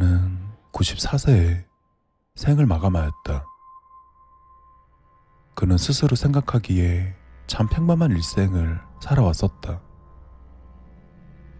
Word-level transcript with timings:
그는 0.00 0.38
94세에 0.72 1.62
생을 2.34 2.64
마감하였다. 2.64 3.44
그는 5.54 5.76
스스로 5.76 6.16
생각하기에 6.16 7.14
참 7.46 7.68
평범한 7.68 8.10
일생을 8.12 8.80
살아왔었다. 9.02 9.82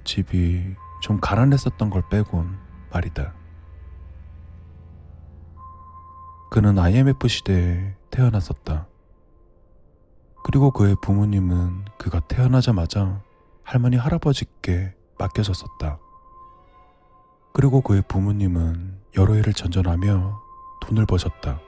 집이 0.05 0.75
좀 1.03 1.21
가난했었던 1.21 1.91
걸 1.91 2.03
빼곤 2.09 2.59
말이다. 2.91 3.35
그는 6.51 6.79
IMF 6.79 7.29
시대에 7.29 7.95
태어났었다. 8.11 8.89
그리고 10.45 10.71
그의 10.71 10.97
부모님은 11.03 11.85
그가 11.99 12.21
태어나자마자 12.21 13.23
할머니 13.65 13.99
할아버지께 13.99 14.95
맡겨졌었다. 15.19 15.99
그리고 17.53 17.81
그의 17.81 18.03
부모님은 18.07 19.01
여러 19.17 19.35
일을 19.35 19.53
전전하며 19.53 20.41
돈을 20.83 21.07
버셨다. 21.07 21.61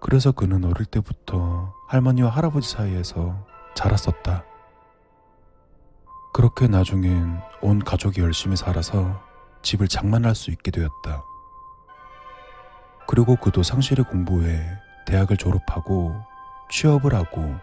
그래서 0.00 0.32
그는 0.32 0.64
어릴 0.64 0.86
때부터 0.86 1.74
할머니와 1.88 2.30
할아버지 2.30 2.70
사이에서 2.70 3.46
자랐었다. 3.74 4.44
그렇게 6.32 6.68
나중엔 6.68 7.40
온 7.60 7.80
가족이 7.80 8.20
열심히 8.20 8.56
살아서 8.56 9.20
집을 9.62 9.88
장만할 9.88 10.34
수 10.34 10.50
있게 10.50 10.70
되었다. 10.70 11.22
그리고 13.06 13.36
그도 13.36 13.62
상실의 13.62 14.04
공부에 14.06 14.64
대학을 15.06 15.36
졸업하고 15.36 16.14
취업을 16.70 17.14
하고 17.14 17.56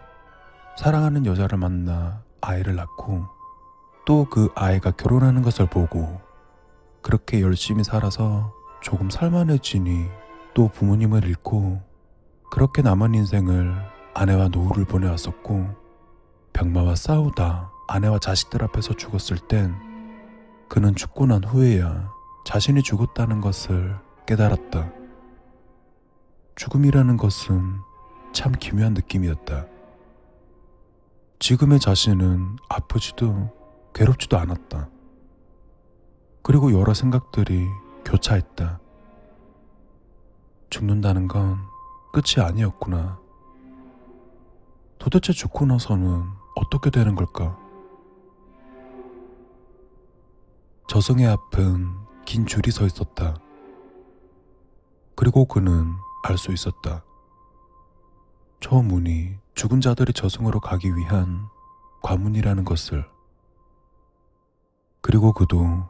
사랑하는 0.76 1.26
여자를 1.26 1.58
만나 1.58 2.22
아이를 2.40 2.76
낳고 2.76 3.26
또 4.04 4.26
그 4.30 4.50
아이가 4.54 4.90
결혼하는 4.90 5.42
것을 5.42 5.66
보고 5.66 6.20
그렇게 7.02 7.40
열심히 7.40 7.84
살아서 7.84 8.54
조금 8.80 9.10
살만해지니 9.10 10.06
또 10.54 10.68
부모님을 10.68 11.24
잃고 11.24 11.80
그렇게 12.50 12.82
남은 12.82 13.14
인생을 13.14 13.74
아내와 14.14 14.48
노후를 14.48 14.84
보내왔었고 14.84 15.66
병마와 16.52 16.96
싸우다 16.96 17.70
아내와 17.88 18.18
자식들 18.18 18.62
앞에서 18.64 18.94
죽었을 18.94 19.38
땐 19.38 19.74
그는 20.68 20.94
죽고 20.94 21.26
난 21.26 21.42
후에야 21.44 22.10
자신이 22.44 22.82
죽었다는 22.82 23.40
것을 23.40 23.96
깨달았다. 24.26 24.92
죽음이라는 26.56 27.16
것은 27.16 27.78
참 28.32 28.52
기묘한 28.52 28.94
느낌이었다. 28.94 29.66
지금의 31.38 31.78
자신은 31.78 32.56
아프지도 32.68 33.50
괴롭지도 33.94 34.38
않았다. 34.38 34.88
그리고 36.48 36.72
여러 36.72 36.94
생각들이 36.94 37.68
교차했다. 38.06 38.80
죽는다는 40.70 41.28
건 41.28 41.58
끝이 42.10 42.42
아니었구나. 42.42 43.20
도대체 44.98 45.34
죽고 45.34 45.66
나서는 45.66 46.24
어떻게 46.56 46.88
되는 46.88 47.14
걸까? 47.14 47.58
저승의 50.88 51.26
앞은 51.26 51.94
긴 52.24 52.46
줄이 52.46 52.70
서 52.70 52.86
있었다. 52.86 53.36
그리고 55.16 55.44
그는 55.44 55.92
알 56.22 56.38
수 56.38 56.50
있었다. 56.50 57.04
저 58.60 58.76
문이 58.76 59.36
죽은 59.54 59.82
자들이 59.82 60.14
저승으로 60.14 60.60
가기 60.60 60.96
위한 60.96 61.46
관문이라는 62.00 62.64
것을. 62.64 63.06
그리고 65.02 65.34
그도 65.34 65.86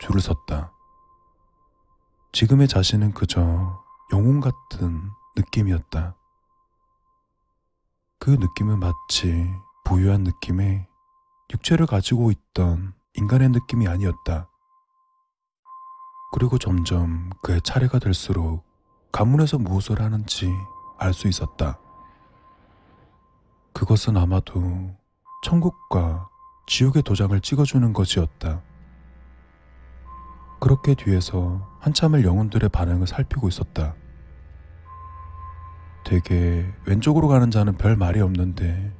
줄을 0.00 0.20
섰다. 0.20 0.72
지금의 2.32 2.68
자신은 2.68 3.12
그저 3.12 3.84
영웅 4.12 4.40
같은 4.40 5.10
느낌이었다. 5.36 6.16
그 8.18 8.30
느낌은 8.30 8.78
마치 8.78 9.46
부유한 9.84 10.24
느낌의 10.24 10.86
육체를 11.52 11.86
가지고 11.86 12.30
있던 12.30 12.94
인간의 13.14 13.50
느낌이 13.50 13.88
아니었다. 13.88 14.48
그리고 16.32 16.58
점점 16.58 17.30
그의 17.42 17.60
차례가 17.62 17.98
될수록 17.98 18.64
가문에서 19.12 19.58
무엇을 19.58 20.00
하는지 20.00 20.52
알 20.98 21.12
수 21.12 21.28
있었다. 21.28 21.78
그것은 23.72 24.16
아마도 24.16 24.94
천국과 25.42 26.28
지옥의 26.66 27.02
도장을 27.02 27.38
찍어주는 27.40 27.92
것이었다. 27.92 28.62
그렇게 30.60 30.94
뒤에서 30.94 31.66
한참을 31.80 32.24
영혼들의 32.24 32.68
반응을 32.68 33.06
살피고 33.06 33.48
있었다. 33.48 33.94
되게 36.04 36.72
왼쪽으로 36.86 37.28
가는 37.28 37.50
자는 37.50 37.74
별 37.76 37.96
말이 37.96 38.20
없는데 38.20 38.94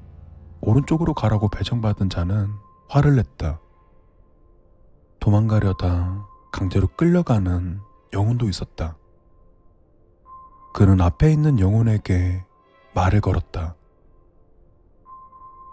오른쪽으로 0.61 1.15
가라고 1.15 1.49
배정받은 1.49 2.09
자는 2.11 2.51
화를 2.89 3.17
냈다. 3.17 3.61
도망가려다 5.21 6.27
강제로 6.53 6.89
끌려가는 6.89 7.81
영혼도 8.13 8.49
있었다. 8.49 8.97
그는 10.73 11.01
앞에 11.01 11.31
있는 11.33 11.59
영혼에게 11.61 12.45
말을 12.95 13.21
걸었다. 13.21 13.75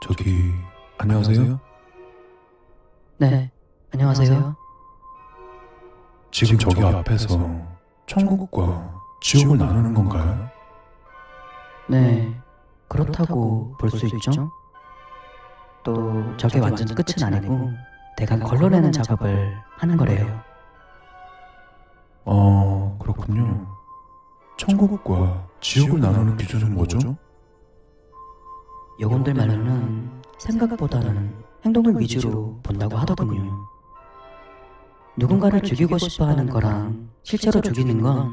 저기, 0.02 0.52
안녕하세요? 0.98 1.60
네, 3.20 3.52
안녕하세요. 3.94 4.67
지금 6.38 6.56
저기 6.60 6.84
앞에서 6.84 7.28
천국과 8.06 8.94
지옥을 9.22 9.58
나누는 9.58 9.92
건가요? 9.96 10.48
네, 11.90 12.32
그렇다고 12.88 13.76
볼 13.80 13.90
수 13.90 14.06
있죠. 14.06 14.52
또 15.84 16.38
저게 16.38 16.60
완전 16.60 16.86
끝은 16.94 17.24
아니고 17.34 17.72
대강 18.18 18.42
걸러내는 18.42 18.92
작업을 18.92 19.58
하는 19.78 19.98
거래요. 19.98 20.40
어, 22.26 22.96
그렇군요. 23.02 23.66
천국과 24.58 25.44
지옥을 25.60 26.00
나누는 26.02 26.38
기준은 26.38 26.76
뭐죠? 26.76 27.00
요건들 29.02 29.34
말로는 29.34 30.22
생각보다는 30.38 31.34
행동을 31.66 32.00
위주로 32.00 32.60
본다고 32.62 32.96
하더군요. 32.98 33.77
누군가를 35.18 35.62
죽이고 35.62 35.98
싶어 35.98 36.28
하는 36.28 36.48
거랑 36.50 37.10
실제로 37.24 37.60
죽이는 37.62 38.02
건 38.02 38.32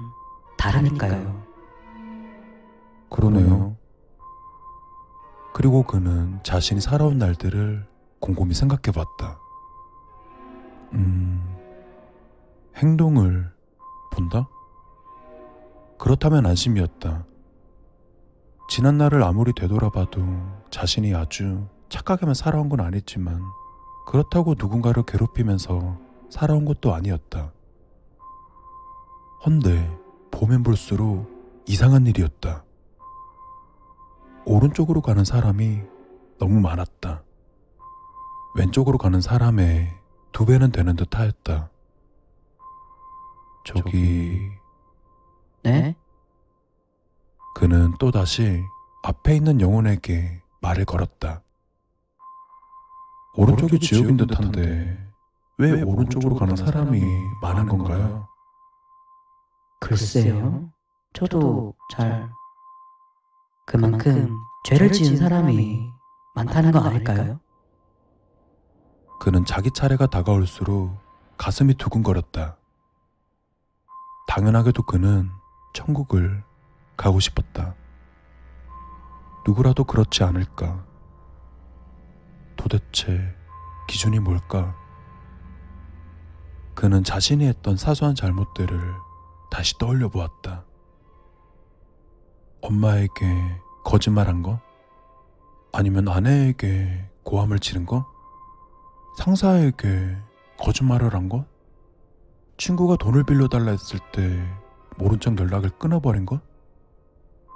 다르니까요. 0.58 1.42
그러네요. 3.10 3.76
그리고 5.54 5.82
그는 5.84 6.40
자신이 6.42 6.80
살아온 6.80 7.18
날들을 7.18 7.86
곰곰이 8.20 8.54
생각해 8.54 8.92
봤다. 8.94 9.38
음, 10.92 11.56
행동을 12.76 13.50
본다? 14.12 14.48
그렇다면 15.98 16.44
안심이었다. 16.46 17.24
지난 18.68 18.98
날을 18.98 19.22
아무리 19.22 19.52
되돌아봐도 19.54 20.22
자신이 20.70 21.14
아주 21.14 21.66
착하게만 21.88 22.34
살아온 22.34 22.68
건 22.68 22.80
아니지만 22.80 23.40
그렇다고 24.06 24.54
누군가를 24.58 25.04
괴롭히면서 25.04 26.03
살아온 26.34 26.64
것도 26.64 26.92
아니었다. 26.92 27.52
헌데 29.46 29.96
보면 30.32 30.64
볼수록 30.64 31.62
이상한 31.64 32.08
일이었다. 32.08 32.64
오른쪽으로 34.44 35.00
가는 35.00 35.25
사람이 35.25 35.82
너무 36.40 36.58
많았다. 36.60 37.22
왼쪽으로 38.56 38.98
가는 38.98 39.20
사람의 39.20 39.96
두 40.32 40.44
배는 40.44 40.72
되는 40.72 40.96
듯 40.96 41.16
하였다. 41.16 41.70
저기, 43.64 44.40
네? 45.62 45.94
그는 47.54 47.94
또다시 48.00 48.60
앞에 49.04 49.37
있는 49.37 49.60
영혼에게 49.60 50.42
말을 50.60 50.84
걸었다. 50.84 51.42
오른쪽이 53.37 53.78
지옥인 53.78 54.16
듯한데 54.16 55.13
왜 55.58 55.82
오른쪽으로 55.82 56.34
가는 56.36 56.56
사람이 56.56 57.00
많은 57.40 57.66
건가요? 57.66 58.28
글쎄요. 59.80 60.70
저도 61.12 61.74
잘 61.92 62.28
그만큼 63.66 64.34
죄를 64.64 64.90
지은 64.90 65.16
사람이 65.16 65.90
많다는 66.34 66.72
거 66.72 66.80
아닐까요? 66.80 67.38
그는 69.20 69.44
자기 69.44 69.70
차례가 69.70 70.06
다가올수록 70.06 70.98
가슴이 71.38 71.74
두근거렸다. 71.74 72.56
당연하게도 74.26 74.82
그는 74.82 75.30
천국을 75.72 76.42
가고 76.96 77.20
싶었다. 77.20 77.74
누구라도 79.46 79.84
그렇지 79.84 80.24
않을까? 80.24 80.84
도대체 82.56 83.36
기준이 83.86 84.18
뭘까? 84.18 84.74
그는 86.75 87.05
자신이 87.05 87.47
했던 87.47 87.76
사소한 87.76 88.15
잘못들을 88.15 88.94
다시 89.50 89.79
떠올려 89.79 90.09
보았다. 90.09 90.65
엄마에게 92.61 93.61
거짓말한 93.85 94.43
거? 94.43 94.61
아니면 95.73 96.09
아내에게 96.09 97.09
고함을 97.23 97.59
치른 97.59 97.87
거? 97.87 98.06
상사에게 99.19 100.17
거짓말을 100.59 101.15
한 101.15 101.29
거? 101.29 101.44
친구가 102.56 102.97
돈을 102.97 103.25
빌려달라 103.25 103.73
했을 103.73 103.99
때 104.12 104.44
모른 104.97 105.21
척 105.21 105.38
연락을 105.38 105.71
끊어버린 105.79 106.26
것? 106.26 106.41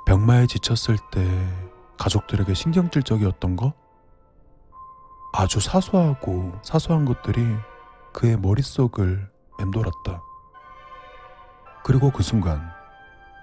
병마에 0.07 0.47
지쳤을 0.47 0.97
때 1.11 1.27
가족들에게 1.99 2.55
신경질적이었던 2.55 3.57
것? 3.57 3.75
아주 5.33 5.61
사소하고 5.61 6.53
사소한 6.63 7.05
것들이 7.05 7.45
그의 8.13 8.37
머릿속을 8.39 9.31
맴돌았다. 9.59 10.23
그리고 11.85 12.11
그 12.11 12.23
순간 12.23 12.71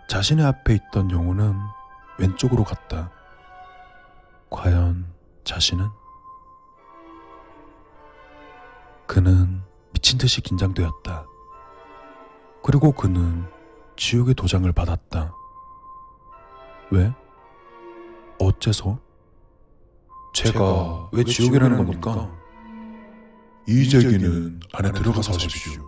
자신의 0.10 0.46
앞에 0.46 0.74
있던 0.76 1.12
영혼은 1.12 1.56
왼쪽으로 2.20 2.64
갔다. 2.64 3.12
과연 4.50 5.12
자신은? 5.44 5.88
그는 9.08 9.62
미친 9.94 10.18
듯이 10.18 10.42
긴장되었다. 10.42 11.26
그리고 12.64 12.92
그는 12.92 13.46
지옥의 13.96 14.34
도장을 14.36 14.70
받았다. 14.72 15.34
왜? 16.92 17.14
어째서? 18.40 19.00
제가 20.34 21.10
왜 21.14 21.24
지옥이라는 21.24 21.78
겁니까? 21.78 22.32
이재기는 23.68 24.60
안에 24.74 24.92
들어가서 24.92 25.34
하십시오. 25.34 25.84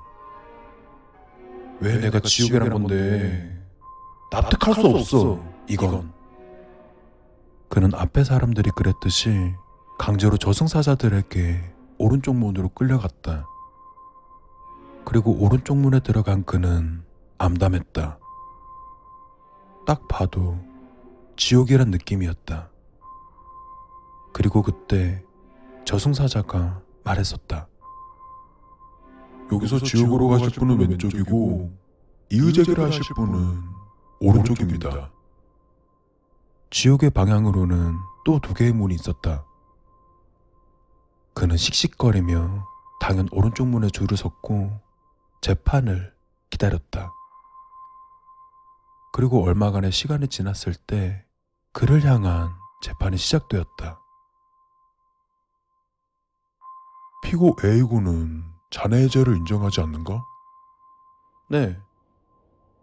왜 1.79 1.99
내가 1.99 2.19
지옥이란 2.19 2.69
건데 2.69 3.63
납득할 4.31 4.73
수 4.73 4.87
없어. 4.87 5.43
이건. 5.67 6.11
그는 7.69 7.93
앞에 7.93 8.23
사람들이 8.23 8.71
그랬듯이 8.75 9.53
강제로 9.99 10.37
저승사자들에게 10.37 11.73
오른쪽 11.97 12.35
문으로 12.35 12.69
끌려갔다. 12.69 13.45
그리고 15.05 15.31
오른쪽 15.39 15.77
문에 15.77 15.99
들어간 15.99 16.43
그는 16.45 17.03
암담했다. 17.37 18.19
딱 19.85 20.07
봐도 20.07 20.57
지옥이란 21.37 21.91
느낌이었다. 21.91 22.69
그리고 24.33 24.61
그때 24.61 25.23
저승사자가 25.85 26.81
말했었다 27.07 27.67
여기서 29.51 29.79
지옥으로 29.79 30.27
가실 30.27 30.49
분은 30.51 30.79
왼쪽이고 30.79 31.71
이의제기를 32.29 32.83
하실 32.83 33.01
분은 33.15 33.63
오른쪽입니다. 34.19 35.09
지옥의 36.69 37.11
방향으로는 37.11 37.95
또 38.25 38.39
두 38.41 38.53
개의 38.53 38.73
문이 38.73 38.93
있었다. 38.95 39.45
그는 41.33 41.55
씩씩거리며 41.55 42.67
당연 42.99 43.29
오른쪽 43.31 43.67
문에 43.67 43.87
줄을 43.89 44.17
섰고 44.17 44.81
재판을 45.39 46.13
기다렸다. 46.49 47.13
그리고 49.13 49.45
얼마간의 49.45 49.93
시간이 49.93 50.27
지났을 50.27 50.75
때 50.75 51.23
그를 51.71 52.03
향한 52.03 52.49
재판이 52.81 53.15
시작되었다. 53.15 54.01
피고 57.27 57.57
A군은 57.61 58.45
자네의 58.71 59.09
죄를 59.09 59.35
인정하지 59.35 59.81
않는가? 59.81 60.23
네. 61.49 61.77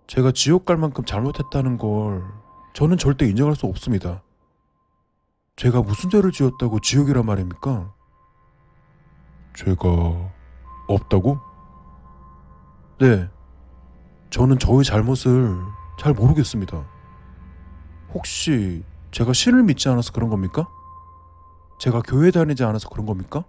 제가 0.06 0.32
지옥 0.32 0.66
갈 0.66 0.76
만큼 0.76 1.02
잘못했다는 1.02 1.78
걸 1.78 2.22
저는 2.74 2.98
절대 2.98 3.26
인정할 3.26 3.56
수 3.56 3.64
없습니다. 3.64 4.22
제가 5.56 5.80
무슨 5.80 6.10
죄를 6.10 6.30
지었다고 6.30 6.80
지옥이란 6.80 7.24
말입니까? 7.24 7.94
죄가 9.54 9.86
없다고? 10.88 11.38
네. 12.98 13.30
저는 14.28 14.58
저의 14.58 14.84
잘못을 14.84 15.58
잘 15.98 16.12
모르겠습니다. 16.12 16.84
혹시 18.12 18.84
제가 19.10 19.32
신을 19.32 19.62
믿지 19.62 19.88
않아서 19.88 20.12
그런 20.12 20.28
겁니까? 20.28 20.68
제가 21.78 22.02
교회 22.02 22.30
다니지 22.30 22.62
않아서 22.62 22.90
그런 22.90 23.06
겁니까? 23.06 23.44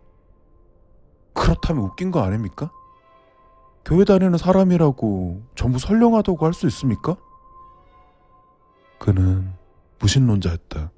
그렇다면 1.36 1.84
웃긴 1.84 2.10
거 2.12 2.24
아닙니까? 2.24 2.72
교회 3.86 4.04
다니는 4.04 4.38
사람이라고 4.38 5.44
전부 5.54 5.78
선량하다고 5.78 6.46
할 6.46 6.54
수 6.54 6.66
있습니까? 6.68 7.16
그는 8.98 9.54
무신론자였다. 10.00 10.90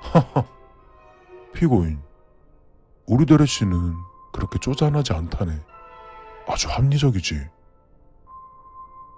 하하. 0.00 0.44
피고인. 1.52 2.00
우리 3.06 3.26
대래 3.26 3.44
씨는 3.44 3.94
그렇게 4.32 4.58
쪼잔하지 4.58 5.12
않다네. 5.12 5.60
아주 6.48 6.68
합리적이지. 6.70 7.48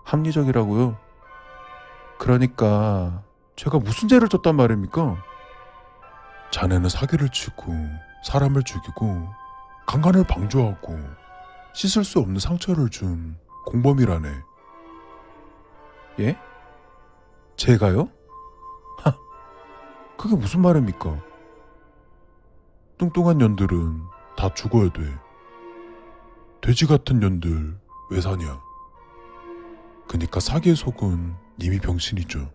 합리적이라고요? 0.04 0.96
그러니까 2.18 3.22
제가 3.56 3.78
무슨 3.78 4.08
죄를 4.08 4.28
졌단 4.28 4.56
말입니까? 4.56 5.22
자네는 6.50 6.88
사기를 6.88 7.28
치고 7.28 7.72
사람을 8.24 8.62
죽이고 8.62 9.28
강간을 9.88 10.24
방조하고 10.24 10.98
씻을 11.72 12.04
수 12.04 12.18
없는 12.18 12.38
상처를 12.38 12.90
준 12.90 13.38
공범이라네. 13.64 14.28
예? 16.20 16.38
제가요? 17.56 18.10
하, 18.98 19.16
그게 20.18 20.36
무슨 20.36 20.60
말입니까? 20.60 21.18
뚱뚱한 22.98 23.38
년들은 23.38 24.02
다 24.36 24.52
죽어야 24.52 24.92
돼. 24.92 25.00
돼지 26.60 26.86
같은 26.86 27.18
년들 27.18 27.78
왜 28.10 28.20
사냐? 28.20 28.60
그니까 30.06 30.38
사기의 30.38 30.76
속은 30.76 31.34
이미 31.60 31.78
병신이죠. 31.78 32.52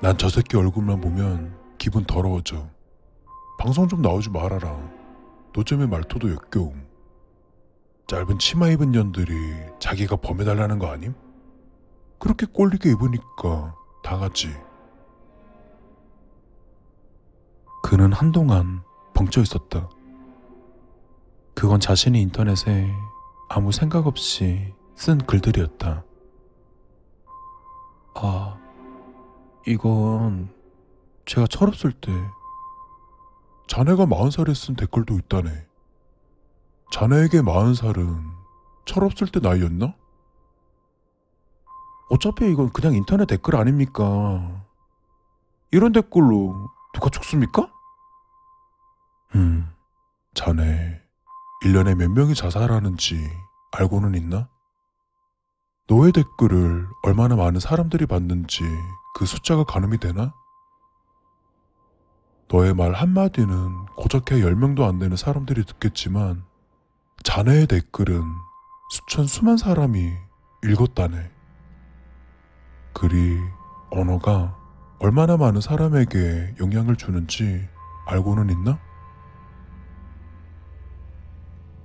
난 0.00 0.16
저 0.16 0.28
새끼 0.28 0.56
얼굴만 0.56 1.00
보면 1.00 1.58
기분 1.76 2.04
더러워져. 2.04 2.68
방송 3.58 3.88
좀 3.88 4.00
나오지 4.00 4.30
말아라. 4.30 4.95
노점의 5.56 5.88
말투도 5.88 6.30
역겨움. 6.32 6.86
짧은 8.08 8.38
치마 8.38 8.68
입은 8.68 8.90
년들이 8.90 9.32
자기가 9.80 10.16
범해달라는 10.16 10.78
거 10.78 10.88
아님? 10.88 11.14
그렇게 12.18 12.44
꼴리게 12.44 12.90
입으니까 12.90 13.74
당하지. 14.02 14.54
그는 17.82 18.12
한동안 18.12 18.82
벙쪄 19.14 19.40
있었다. 19.40 19.88
그건 21.54 21.80
자신이 21.80 22.20
인터넷에 22.20 22.92
아무 23.48 23.72
생각 23.72 24.06
없이 24.06 24.74
쓴 24.94 25.16
글들이었다. 25.16 26.04
아, 28.16 28.58
이건 29.66 30.50
제가 31.24 31.46
철없을 31.46 31.92
때 31.92 32.12
자네가 33.66 34.06
마흔 34.06 34.30
살에 34.30 34.54
쓴 34.54 34.76
댓글도 34.76 35.14
있다네. 35.18 35.66
자네에게 36.92 37.42
마흔 37.42 37.74
살은 37.74 38.24
철없을 38.84 39.28
때 39.28 39.40
나이였나? 39.40 39.94
어차피 42.08 42.50
이건 42.50 42.70
그냥 42.72 42.94
인터넷 42.94 43.26
댓글 43.26 43.56
아닙니까? 43.56 44.64
이런 45.72 45.92
댓글로 45.92 46.70
누가 46.94 47.10
죽습니까? 47.10 47.72
음, 49.34 49.68
자네 50.34 51.02
1년에 51.64 51.96
몇 51.96 52.10
명이 52.10 52.34
자살하는지 52.34 53.28
알고는 53.72 54.14
있나? 54.14 54.48
너의 55.88 56.12
댓글을 56.12 56.86
얼마나 57.02 57.34
많은 57.36 57.60
사람들이 57.60 58.06
봤는지 58.06 58.62
그 59.14 59.26
숫자가 59.26 59.64
가늠이 59.64 59.98
되나? 59.98 60.34
너의 62.48 62.74
말 62.74 62.92
한마디는 62.92 63.86
고작해 63.96 64.36
10명도 64.36 64.82
안 64.88 64.98
되는 64.98 65.16
사람들이 65.16 65.64
듣겠지만 65.64 66.44
자네의 67.24 67.66
댓글은 67.66 68.22
수천 68.90 69.26
수만 69.26 69.56
사람이 69.56 70.12
읽었다네. 70.64 71.30
글이 72.92 73.38
언어가 73.90 74.56
얼마나 75.00 75.36
많은 75.36 75.60
사람에게 75.60 76.54
영향을 76.60 76.96
주는지 76.96 77.68
알고는 78.06 78.50
있나? 78.50 78.78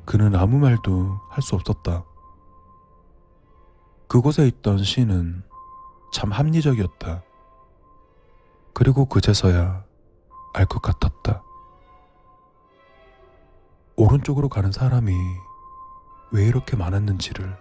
그는 0.05 0.35
아무 0.35 0.57
말도 0.57 1.19
할 1.29 1.41
수 1.41 1.55
없었다. 1.55 2.03
그곳에 4.07 4.45
있던 4.47 4.83
시는 4.83 5.43
참 6.13 6.31
합리적이었다. 6.31 7.23
그리고 8.73 9.05
그제서야 9.05 9.85
알 10.53 10.65
것 10.65 10.81
같았다. 10.81 11.43
오른쪽으로 13.95 14.49
가는 14.49 14.71
사람이 14.71 15.13
왜 16.31 16.45
이렇게 16.45 16.75
많았는지를 16.75 17.57